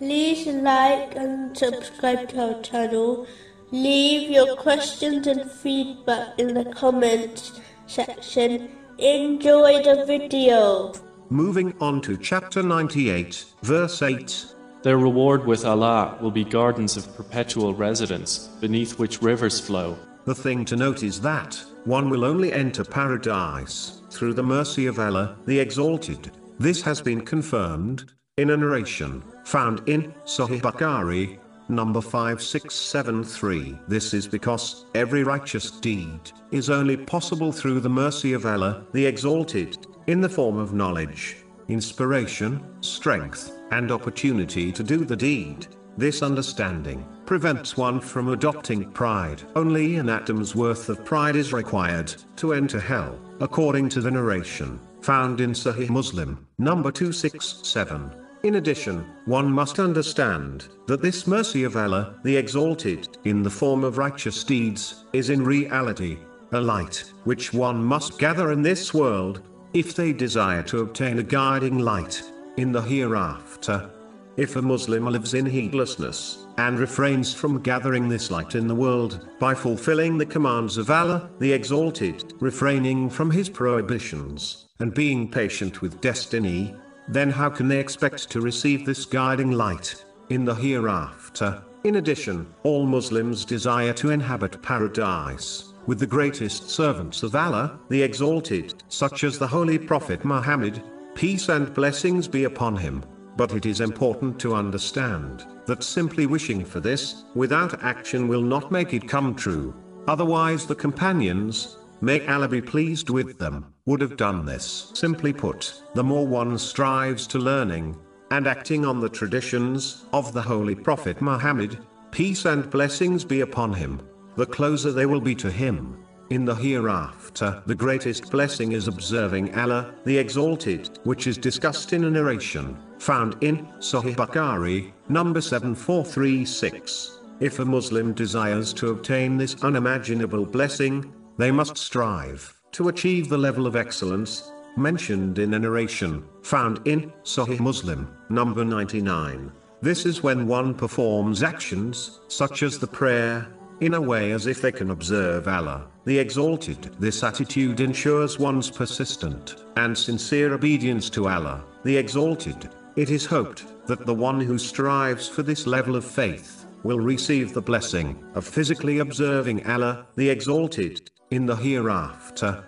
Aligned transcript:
like 0.00 1.14
and 1.16 1.56
subscribe 1.56 2.28
to 2.30 2.54
our 2.54 2.62
channel. 2.62 3.26
Leave 3.70 4.30
your 4.30 4.56
questions 4.56 5.26
and 5.26 5.50
feedback 5.50 6.38
in 6.38 6.54
the 6.54 6.64
comments 6.66 7.60
section. 7.86 8.70
Enjoy 8.98 9.82
the 9.82 10.04
video. 10.06 10.92
Moving 11.30 11.74
on 11.80 12.00
to 12.02 12.16
chapter 12.16 12.62
98, 12.62 13.44
verse 13.62 14.02
8. 14.02 14.46
Their 14.82 14.98
reward 14.98 15.46
with 15.46 15.64
Allah 15.64 16.18
will 16.20 16.30
be 16.30 16.44
gardens 16.44 16.96
of 16.96 17.16
perpetual 17.16 17.74
residence, 17.74 18.48
beneath 18.60 18.98
which 18.98 19.22
rivers 19.22 19.58
flow. 19.58 19.96
The 20.26 20.34
thing 20.34 20.64
to 20.66 20.76
note 20.76 21.02
is 21.02 21.20
that 21.22 21.62
one 21.84 22.10
will 22.10 22.24
only 22.24 22.52
enter 22.52 22.84
paradise 22.84 24.02
through 24.10 24.34
the 24.34 24.42
mercy 24.42 24.86
of 24.86 24.98
Allah, 24.98 25.36
the 25.46 25.58
Exalted. 25.58 26.30
This 26.58 26.82
has 26.82 27.00
been 27.00 27.22
confirmed 27.22 28.12
in 28.36 28.50
a 28.50 28.56
narration 28.56 29.22
found 29.44 29.88
in 29.88 30.12
Sahih 30.24 30.60
Bukhari, 30.60 31.38
number 31.68 32.00
5673. 32.00 33.78
This 33.86 34.12
is 34.12 34.26
because 34.26 34.86
every 34.96 35.22
righteous 35.22 35.70
deed 35.70 36.18
is 36.50 36.68
only 36.68 36.96
possible 36.96 37.52
through 37.52 37.78
the 37.78 37.88
mercy 37.88 38.32
of 38.32 38.44
Allah, 38.44 38.86
the 38.92 39.06
Exalted, 39.06 39.86
in 40.08 40.20
the 40.20 40.28
form 40.28 40.58
of 40.58 40.72
knowledge, 40.72 41.36
inspiration, 41.68 42.60
strength, 42.80 43.56
and 43.70 43.92
opportunity 43.92 44.72
to 44.72 44.82
do 44.82 45.04
the 45.04 45.14
deed. 45.16 45.68
This 45.96 46.20
understanding 46.20 47.06
prevents 47.26 47.76
one 47.76 48.00
from 48.00 48.30
adopting 48.30 48.90
pride. 48.90 49.44
Only 49.54 49.94
an 49.94 50.08
atom's 50.08 50.56
worth 50.56 50.88
of 50.88 51.04
pride 51.04 51.36
is 51.36 51.52
required 51.52 52.12
to 52.38 52.52
enter 52.52 52.80
hell, 52.80 53.16
according 53.38 53.90
to 53.90 54.00
the 54.00 54.10
narration 54.10 54.80
found 55.04 55.38
in 55.42 55.50
Sahih 55.50 55.90
Muslim, 55.90 56.46
number 56.56 56.90
267. 56.90 58.23
In 58.44 58.56
addition, 58.56 59.06
one 59.24 59.50
must 59.50 59.78
understand 59.78 60.68
that 60.86 61.00
this 61.00 61.26
mercy 61.26 61.64
of 61.64 61.78
Allah, 61.78 62.16
the 62.24 62.36
Exalted, 62.36 63.16
in 63.24 63.42
the 63.42 63.48
form 63.48 63.82
of 63.84 63.96
righteous 63.96 64.44
deeds, 64.44 65.06
is 65.14 65.30
in 65.30 65.42
reality 65.42 66.18
a 66.52 66.60
light 66.60 67.10
which 67.24 67.54
one 67.54 67.82
must 67.82 68.18
gather 68.18 68.52
in 68.52 68.60
this 68.60 68.92
world 68.92 69.40
if 69.72 69.94
they 69.96 70.12
desire 70.12 70.62
to 70.64 70.80
obtain 70.80 71.20
a 71.20 71.22
guiding 71.22 71.78
light 71.78 72.22
in 72.58 72.70
the 72.70 72.82
hereafter. 72.82 73.88
If 74.36 74.56
a 74.56 74.62
Muslim 74.62 75.06
lives 75.06 75.32
in 75.32 75.46
heedlessness 75.46 76.46
and 76.58 76.78
refrains 76.78 77.32
from 77.32 77.62
gathering 77.62 78.10
this 78.10 78.30
light 78.30 78.56
in 78.56 78.66
the 78.66 78.74
world 78.74 79.26
by 79.40 79.54
fulfilling 79.54 80.18
the 80.18 80.26
commands 80.26 80.76
of 80.76 80.90
Allah, 80.90 81.30
the 81.38 81.54
Exalted, 81.54 82.34
refraining 82.40 83.08
from 83.08 83.30
His 83.30 83.48
prohibitions, 83.48 84.66
and 84.80 84.92
being 84.92 85.30
patient 85.30 85.80
with 85.80 86.02
destiny, 86.02 86.74
then 87.08 87.30
how 87.30 87.50
can 87.50 87.68
they 87.68 87.78
expect 87.78 88.30
to 88.30 88.40
receive 88.40 88.84
this 88.84 89.04
guiding 89.04 89.50
light 89.50 90.04
in 90.30 90.44
the 90.44 90.54
hereafter? 90.54 91.62
In 91.84 91.96
addition, 91.96 92.46
all 92.62 92.86
Muslims 92.86 93.44
desire 93.44 93.92
to 93.94 94.10
inhabit 94.10 94.62
paradise 94.62 95.74
with 95.86 95.98
the 95.98 96.06
greatest 96.06 96.70
servants 96.70 97.22
of 97.22 97.34
Allah, 97.34 97.78
the 97.90 98.02
Exalted, 98.02 98.82
such 98.88 99.22
as 99.22 99.38
the 99.38 99.46
Holy 99.46 99.78
Prophet 99.78 100.24
Muhammad, 100.24 100.82
peace 101.14 101.50
and 101.50 101.74
blessings 101.74 102.26
be 102.26 102.44
upon 102.44 102.76
him. 102.76 103.04
But 103.36 103.52
it 103.52 103.66
is 103.66 103.80
important 103.80 104.38
to 104.40 104.54
understand 104.54 105.44
that 105.66 105.82
simply 105.82 106.26
wishing 106.26 106.64
for 106.64 106.80
this, 106.80 107.24
without 107.34 107.82
action 107.82 108.28
will 108.28 108.42
not 108.42 108.72
make 108.72 108.94
it 108.94 109.08
come 109.08 109.34
true. 109.34 109.74
Otherwise 110.06 110.66
the 110.66 110.74
companions, 110.74 111.78
may 112.00 112.26
Allah 112.26 112.48
be 112.48 112.60
pleased 112.60 113.10
with 113.10 113.38
them, 113.38 113.72
would 113.86 114.00
have 114.00 114.16
done 114.16 114.44
this. 114.44 114.90
Simply 114.94 115.32
put, 115.32 115.82
the 115.94 116.04
more 116.04 116.26
one 116.26 116.58
strives 116.58 117.26
to 117.28 117.38
learning, 117.38 117.96
and 118.30 118.46
acting 118.46 118.84
on 118.84 119.00
the 119.00 119.08
traditions 119.08 120.04
of 120.12 120.32
the 120.32 120.42
Holy 120.42 120.74
Prophet 120.74 121.20
Muhammad, 121.20 121.78
peace 122.10 122.44
and 122.46 122.70
blessings 122.70 123.24
be 123.24 123.40
upon 123.40 123.72
him, 123.72 124.00
the 124.36 124.46
closer 124.46 124.92
they 124.92 125.06
will 125.06 125.20
be 125.20 125.34
to 125.34 125.50
him. 125.50 126.04
In 126.30 126.44
the 126.44 126.54
hereafter, 126.54 127.62
the 127.66 127.74
greatest 127.74 128.30
blessing 128.30 128.72
is 128.72 128.88
observing 128.88 129.54
Allah, 129.54 129.94
the 130.04 130.16
Exalted, 130.16 130.98
which 131.04 131.26
is 131.26 131.36
discussed 131.36 131.92
in 131.92 132.04
a 132.04 132.10
narration, 132.10 132.76
found 132.98 133.36
in 133.42 133.66
Sahih 133.78 134.16
Bukhari, 134.16 134.92
number 135.08 135.40
7436. 135.40 137.18
If 137.40 137.58
a 137.58 137.64
Muslim 137.64 138.14
desires 138.14 138.72
to 138.74 138.88
obtain 138.88 139.36
this 139.36 139.62
unimaginable 139.62 140.46
blessing, 140.46 141.12
they 141.36 141.50
must 141.50 141.76
strive 141.76 142.60
to 142.72 142.88
achieve 142.88 143.28
the 143.28 143.38
level 143.38 143.66
of 143.66 143.76
excellence 143.76 144.50
mentioned 144.76 145.38
in 145.38 145.54
a 145.54 145.58
narration 145.58 146.24
found 146.42 146.80
in 146.86 147.12
Sahih 147.22 147.60
Muslim, 147.60 148.16
number 148.28 148.64
99. 148.64 149.52
This 149.80 150.06
is 150.06 150.22
when 150.22 150.46
one 150.46 150.74
performs 150.74 151.42
actions 151.42 152.20
such 152.28 152.62
as 152.62 152.78
the 152.78 152.86
prayer 152.86 153.46
in 153.80 153.94
a 153.94 154.00
way 154.00 154.32
as 154.32 154.46
if 154.46 154.62
they 154.62 154.72
can 154.72 154.90
observe 154.90 155.46
Allah, 155.46 155.86
the 156.04 156.18
Exalted. 156.18 156.90
This 156.98 157.22
attitude 157.22 157.80
ensures 157.80 158.38
one's 158.38 158.70
persistent 158.70 159.56
and 159.76 159.96
sincere 159.96 160.54
obedience 160.54 161.10
to 161.10 161.28
Allah, 161.28 161.64
the 161.84 161.96
Exalted. 161.96 162.70
It 162.96 163.10
is 163.10 163.26
hoped 163.26 163.86
that 163.86 164.06
the 164.06 164.14
one 164.14 164.40
who 164.40 164.56
strives 164.56 165.28
for 165.28 165.42
this 165.42 165.66
level 165.66 165.96
of 165.96 166.04
faith 166.04 166.63
will 166.84 167.00
receive 167.00 167.52
the 167.52 167.62
blessing 167.62 168.22
of 168.34 168.46
physically 168.46 168.98
observing 169.00 169.66
Allah, 169.66 170.06
the 170.14 170.30
Exalted, 170.30 171.10
in 171.30 171.46
the 171.46 171.56
hereafter. 171.56 172.64